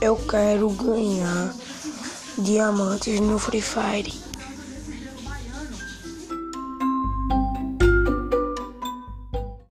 [0.00, 1.52] Eu quero ganhar
[2.38, 4.14] diamantes no Free Fire.